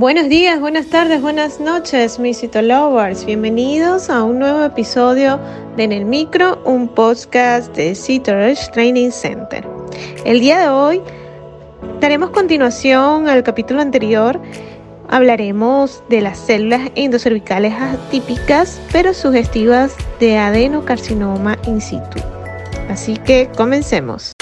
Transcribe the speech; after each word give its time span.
Buenos 0.00 0.30
días, 0.30 0.58
buenas 0.60 0.86
tardes, 0.86 1.20
buenas 1.20 1.60
noches, 1.60 2.18
mis 2.18 2.40
Citolovers. 2.40 3.26
Bienvenidos 3.26 4.08
a 4.08 4.22
un 4.22 4.38
nuevo 4.38 4.64
episodio 4.64 5.38
de 5.76 5.84
En 5.84 5.92
el 5.92 6.06
Micro, 6.06 6.58
un 6.64 6.88
podcast 6.88 7.76
de 7.76 7.94
Citoresh 7.94 8.70
Training 8.70 9.10
Center. 9.10 9.62
El 10.24 10.40
día 10.40 10.58
de 10.58 10.68
hoy 10.70 11.02
daremos 12.00 12.30
continuación 12.30 13.28
al 13.28 13.42
capítulo 13.42 13.82
anterior. 13.82 14.40
Hablaremos 15.10 16.02
de 16.08 16.22
las 16.22 16.38
células 16.38 16.90
endocervicales 16.94 17.74
atípicas 17.74 18.80
pero 18.92 19.12
sugestivas 19.12 19.94
de 20.18 20.38
adenocarcinoma 20.38 21.58
in 21.66 21.78
situ. 21.82 22.20
Así 22.88 23.18
que 23.18 23.50
comencemos. 23.54 24.32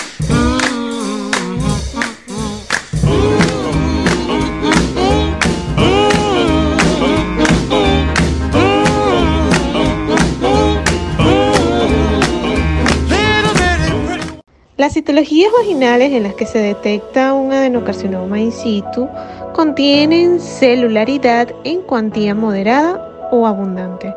Las 14.89 14.95
citologías 14.95 15.53
vaginales 15.53 16.13
en 16.15 16.23
las 16.23 16.33
que 16.33 16.47
se 16.47 16.61
detecta 16.61 17.35
un 17.35 17.53
adenocarcinoma 17.53 18.41
in 18.41 18.53
situ 18.53 19.07
contienen 19.53 20.41
celularidad 20.41 21.55
en 21.65 21.83
cuantía 21.83 22.35
moderada 22.35 23.29
o 23.31 23.47
abundante, 23.47 24.15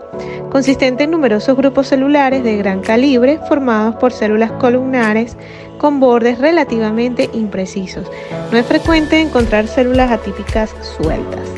consistente 0.49 1.03
en 1.03 1.11
numerosos 1.11 1.57
grupos 1.57 1.88
celulares 1.88 2.45
de 2.45 2.55
gran 2.55 2.80
calibre 2.80 3.38
formados 3.49 3.97
por 3.97 4.13
células 4.13 4.53
columnares 4.53 5.35
con 5.77 5.99
bordes 5.99 6.39
relativamente 6.39 7.30
imprecisos. 7.33 8.09
No 8.49 8.58
es 8.58 8.66
frecuente 8.66 9.19
encontrar 9.19 9.67
células 9.67 10.09
atípicas 10.09 10.73
sueltas. 10.95 11.49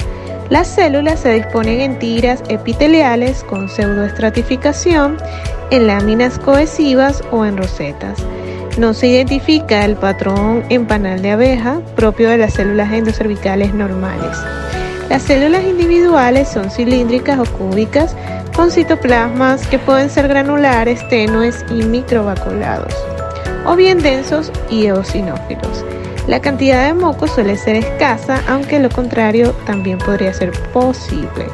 Las 0.50 0.68
células 0.68 1.20
se 1.20 1.34
disponen 1.36 1.82
en 1.82 2.00
tiras 2.00 2.44
epiteliales 2.50 3.44
con 3.44 3.70
pseudoestratificación, 3.70 5.18
en 5.70 5.86
láminas 5.86 6.40
cohesivas 6.40 7.24
o 7.32 7.46
en 7.46 7.58
rosetas. 7.58 8.18
No 8.78 8.96
se 8.96 9.08
identifica 9.08 9.86
el 9.86 9.96
patrón 9.96 10.64
en 10.70 10.88
panal 10.88 11.22
de 11.22 11.30
abeja 11.30 11.80
propio 11.96 12.30
de 12.30 12.40
las 12.40 12.56
células 12.56 12.92
endocervicales 12.92 13.72
normales. 13.74 14.36
Las 15.10 15.22
células 15.22 15.64
individuales 15.64 16.50
son 16.50 16.72
cilíndricas 16.72 17.38
o 17.38 17.46
cúbicas 17.46 18.16
con 18.56 18.72
citoplasmas 18.72 19.68
que 19.68 19.78
pueden 19.78 20.10
ser 20.10 20.28
granulares, 20.28 21.08
tenues 21.10 21.64
y 21.70 21.84
microvaculados, 21.84 22.94
o 23.68 23.76
bien 23.76 24.00
densos 24.00 24.52
y 24.72 24.88
eosinófilos. 24.88 25.86
La 26.28 26.40
cantidad 26.40 26.88
de 26.88 26.94
moco 26.94 27.28
suele 27.28 27.58
ser 27.58 27.76
escasa, 27.76 28.42
aunque 28.48 28.80
lo 28.80 28.90
contrario 28.90 29.52
también 29.68 30.00
podría 30.00 30.34
ser 30.34 30.52
posible. 30.72 31.46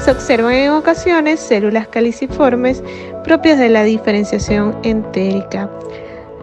Se 0.00 0.10
observan 0.10 0.54
en 0.54 0.72
ocasiones 0.72 1.38
células 1.38 1.86
caliciformes 1.86 2.82
propias 3.22 3.58
de 3.58 3.68
la 3.68 3.84
diferenciación 3.84 4.76
entérica. 4.82 5.70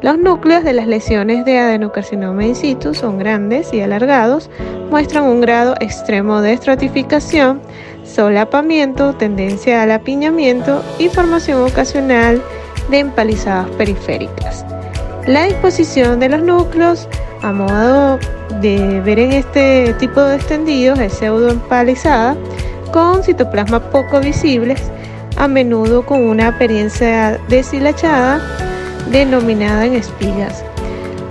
Los 0.03 0.19
núcleos 0.19 0.65
de 0.65 0.73
las 0.73 0.85
lesiones 0.85 1.45
de 1.45 1.59
adenocarcinoma 1.59 2.45
in 2.45 2.57
situ 2.57 2.93
son 2.93 3.17
grandes 3.19 3.73
y 3.73 3.79
alargados, 3.79 4.49
muestran 4.91 5.23
un 5.23 5.39
grado 5.39 5.75
extremo 5.79 6.41
de 6.41 6.51
estratificación, 6.51 7.61
solapamiento, 8.03 9.15
tendencia 9.15 9.81
al 9.81 9.91
apiñamiento 9.91 10.83
y 10.99 11.07
formación 11.07 11.61
ocasional 11.61 12.41
de 12.89 12.99
empalizadas 12.99 13.69
periféricas. 13.77 14.65
La 15.25 15.45
disposición 15.45 16.19
de 16.19 16.27
los 16.27 16.41
núcleos, 16.41 17.07
a 17.41 17.53
modo 17.53 18.19
de 18.59 18.99
ver 19.05 19.19
en 19.19 19.31
este 19.31 19.93
tipo 19.99 20.19
de 20.19 20.35
extendidos, 20.35 20.99
es 20.99 21.13
pseudoempalizada 21.13 22.35
con 22.91 23.23
citoplasma 23.23 23.79
poco 23.89 24.19
visibles, 24.19 24.81
a 25.37 25.47
menudo 25.47 26.05
con 26.05 26.27
una 26.27 26.49
apariencia 26.49 27.39
deshilachada 27.47 28.41
denominada 29.11 29.85
en 29.85 29.95
espigas. 29.95 30.63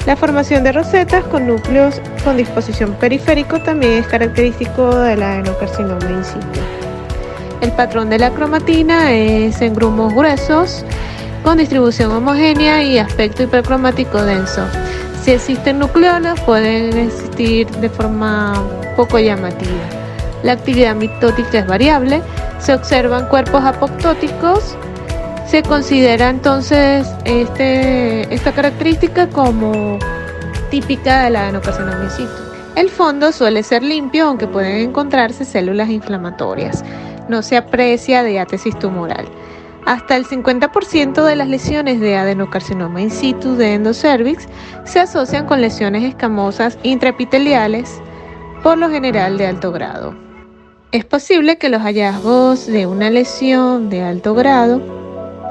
La 0.06 0.16
formación 0.16 0.65
de 0.65 0.72
rosetas 0.72 1.22
con 1.25 1.47
núcleos 1.47 2.00
con 2.25 2.37
disposición 2.37 2.94
periférico 2.94 3.60
también 3.60 3.94
es 3.94 4.06
característico 4.06 4.97
de 4.97 5.16
la 5.16 5.34
adenocarcinoma 5.34 6.11
in 6.11 6.25
situ. 6.25 6.61
El 7.61 7.71
patrón 7.72 8.11
de 8.11 8.19
la 8.19 8.31
cromatina 8.31 9.12
es 9.12 9.61
en 9.62 9.75
grumos 9.75 10.12
gruesos 10.12 10.84
con 11.44 11.59
distribución 11.59 12.11
homogénea 12.11 12.82
y 12.82 12.99
aspecto 12.99 13.44
hipercromático 13.44 14.22
denso. 14.22 14.66
Si 15.22 15.31
existen 15.31 15.78
nucleolos 15.78 16.41
pueden 16.41 16.99
existir 16.99 17.69
de 17.71 17.88
forma 17.88 18.55
poco 18.97 19.21
llamativa. 19.21 19.71
La 20.43 20.53
actividad 20.53 20.97
mitótica 20.97 21.61
es 21.61 21.66
variable, 21.69 22.21
se 22.59 22.75
observan 22.75 23.28
cuerpos 23.28 23.65
apoptóticos 23.65 24.77
se 25.52 25.62
considera 25.62 26.30
entonces 26.30 27.06
este, 27.26 28.22
esta 28.34 28.52
característica 28.52 29.28
como 29.28 29.98
típica 30.70 31.24
de 31.24 31.30
la 31.30 31.42
adenocarcinoma 31.42 32.04
in 32.04 32.10
situ. 32.10 32.42
El 32.74 32.88
fondo 32.88 33.32
suele 33.32 33.62
ser 33.62 33.82
limpio, 33.82 34.28
aunque 34.28 34.46
pueden 34.46 34.76
encontrarse 34.76 35.44
células 35.44 35.90
inflamatorias. 35.90 36.82
No 37.28 37.42
se 37.42 37.58
aprecia 37.58 38.24
diátesis 38.24 38.78
tumoral. 38.78 39.26
Hasta 39.84 40.16
el 40.16 40.24
50% 40.24 41.22
de 41.22 41.36
las 41.36 41.48
lesiones 41.48 42.00
de 42.00 42.16
adenocarcinoma 42.16 43.02
in 43.02 43.10
situ 43.10 43.54
de 43.54 43.74
endocervix 43.74 44.48
se 44.84 45.00
asocian 45.00 45.44
con 45.44 45.60
lesiones 45.60 46.02
escamosas 46.02 46.78
intraepiteliales, 46.82 48.00
por 48.62 48.78
lo 48.78 48.88
general 48.88 49.36
de 49.36 49.48
alto 49.48 49.70
grado. 49.70 50.16
Es 50.92 51.04
posible 51.04 51.58
que 51.58 51.69
los 51.69 51.82
hallazgos 51.82 52.66
de 52.66 52.86
una 52.86 53.10
lesión 53.10 53.90
de 53.90 54.02
alto 54.02 54.32
grado 54.32 55.01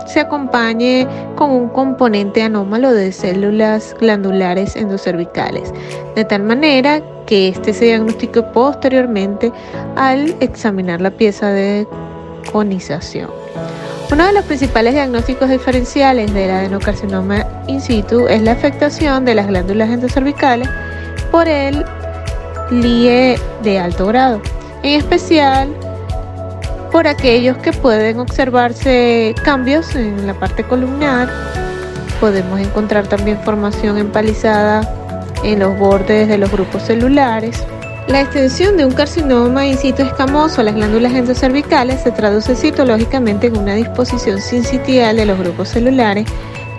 se 0.06 0.20
acompañe 0.20 1.08
con 1.36 1.52
un 1.52 1.70
componente 1.70 2.44
anómalo 2.44 2.94
de 2.94 3.12
células 3.12 3.96
glandulares 4.00 4.76
endocervicales, 4.76 5.74
de 6.16 6.26
tal 6.26 6.44
manera 6.44 7.02
que 7.26 7.48
este 7.48 7.74
se 7.74 7.86
diagnostique 7.86 8.42
posteriormente 8.42 9.52
al 9.96 10.36
examinar 10.40 11.02
la 11.02 11.12
pieza 11.12 11.50
de 11.50 11.88
conización. 12.52 13.30
Uno 14.12 14.26
de 14.26 14.34
los 14.34 14.44
principales 14.44 14.94
diagnósticos 14.94 15.50
diferenciales 15.50 16.34
del 16.34 16.52
adenocarcinoma 16.52 17.46
in 17.68 17.80
situ 17.80 18.28
es 18.28 18.42
la 18.42 18.52
afectación 18.52 19.24
de 19.24 19.36
las 19.36 19.48
glándulas 19.48 19.90
endocervicales 19.90 20.68
por 21.32 21.48
el 21.48 21.86
LIE 22.72 23.40
de 23.64 23.80
alto 23.80 24.08
grado, 24.08 24.42
en 24.84 25.00
especial 25.00 25.70
por 26.92 27.08
aquellos 27.08 27.58
que 27.58 27.72
pueden 27.72 28.20
observarse 28.20 29.34
cambios 29.44 29.96
en 29.96 30.28
la 30.28 30.34
parte 30.34 30.64
columnar. 30.64 31.30
Podemos 32.20 32.60
encontrar 32.60 33.08
también 33.08 33.40
formación 33.44 33.98
empalizada 33.98 34.82
en 35.44 35.60
los 35.60 35.78
bordes 35.78 36.28
de 36.28 36.38
los 36.38 36.52
grupos 36.52 36.84
celulares. 36.84 37.64
La 38.08 38.22
extensión 38.22 38.78
de 38.78 38.86
un 38.86 38.94
carcinoma 38.94 39.66
in 39.66 39.78
situ 39.78 40.02
escamoso 40.02 40.62
a 40.62 40.64
las 40.66 40.76
glándulas 40.76 41.14
endocervicales 41.14 42.02
se 42.02 42.12
traduce 42.12 42.56
citológicamente 42.56 43.48
en 43.48 43.58
una 43.58 43.76
disposición 43.76 44.42
sincitial 44.42 45.16
de 45.16 45.26
los 45.26 45.40
grupos 45.40 45.70
celulares 45.70 46.28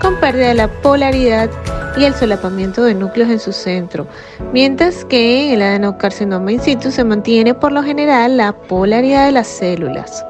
con 0.00 0.18
pérdida 0.20 0.48
de 0.48 0.54
la 0.54 0.68
polaridad 0.68 1.48
y 1.96 2.04
el 2.04 2.14
solapamiento 2.14 2.84
de 2.84 2.94
núcleos 2.94 3.30
en 3.30 3.40
su 3.40 3.52
centro, 3.52 4.06
mientras 4.52 5.04
que 5.04 5.52
el 5.52 5.62
adenocarcinoma 5.62 6.52
in 6.52 6.60
situ 6.60 6.90
se 6.90 7.04
mantiene 7.04 7.54
por 7.54 7.72
lo 7.72 7.82
general 7.82 8.36
la 8.36 8.52
polaridad 8.52 9.26
de 9.26 9.32
las 9.32 9.48
células. 9.48 10.24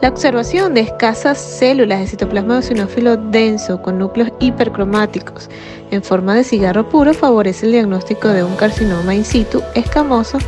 La 0.00 0.08
observación 0.08 0.74
de 0.74 0.80
escasas 0.80 1.38
células 1.38 2.00
de 2.00 2.08
citoplasma 2.08 2.56
eosinófilo 2.56 3.16
denso 3.16 3.80
con 3.80 3.98
núcleos 3.98 4.32
hipercromáticos 4.40 5.48
en 5.92 6.02
forma 6.02 6.34
de 6.34 6.42
cigarro 6.42 6.88
puro 6.88 7.14
favorece 7.14 7.66
el 7.66 7.72
diagnóstico 7.72 8.28
de 8.28 8.42
un 8.42 8.56
carcinoma 8.56 9.14
in 9.14 9.24
situ 9.24 9.62
escamoso 9.74 10.38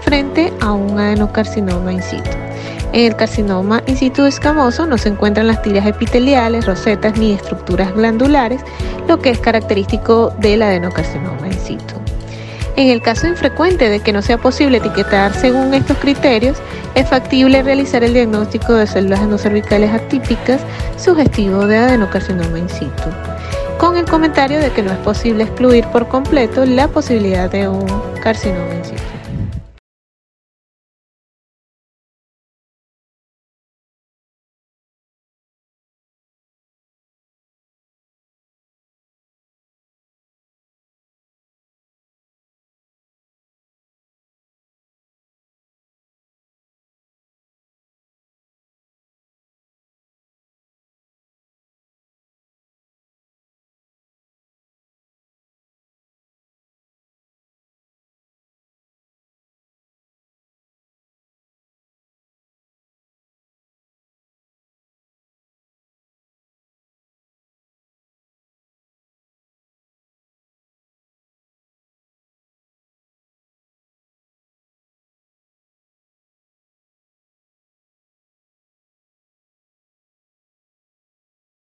frente 0.00 0.52
a 0.60 0.72
un 0.72 0.98
adenocarcinoma 0.98 1.92
in 1.92 2.02
situ. 2.02 2.30
En 2.92 3.06
el 3.06 3.16
carcinoma 3.16 3.82
in 3.86 3.96
situ 3.96 4.24
escamoso 4.24 4.86
no 4.86 4.98
se 4.98 5.10
encuentran 5.10 5.46
las 5.46 5.62
tiras 5.62 5.86
epiteliales, 5.86 6.66
rosetas 6.66 7.18
ni 7.18 7.32
estructuras 7.32 7.94
glandulares, 7.94 8.62
lo 9.08 9.18
que 9.18 9.30
es 9.30 9.38
característico 9.38 10.32
del 10.38 10.62
adenocarcinoma 10.62 11.46
in 11.46 11.58
situ. 11.58 11.94
En 12.76 12.88
el 12.88 13.02
caso 13.02 13.28
infrecuente 13.28 13.88
de 13.88 14.00
que 14.00 14.12
no 14.12 14.20
sea 14.20 14.38
posible 14.38 14.78
etiquetar 14.78 15.32
según 15.32 15.74
estos 15.74 15.96
criterios, 15.98 16.58
es 16.94 17.08
factible 17.08 17.62
realizar 17.62 18.02
el 18.02 18.14
diagnóstico 18.14 18.74
de 18.74 18.86
células 18.86 19.20
endocervicales 19.20 19.92
atípicas 19.92 20.60
sugestivo 20.96 21.66
de 21.66 21.78
adenocarcinoma 21.78 22.58
in 22.58 22.68
situ, 22.68 23.10
con 23.78 23.96
el 23.96 24.04
comentario 24.06 24.58
de 24.58 24.70
que 24.72 24.82
no 24.82 24.90
es 24.90 24.98
posible 24.98 25.44
excluir 25.44 25.86
por 25.88 26.08
completo 26.08 26.64
la 26.66 26.88
posibilidad 26.88 27.48
de 27.48 27.68
un 27.68 27.86
carcinoma 28.20 28.74
in 28.74 28.84
situ. 28.84 29.23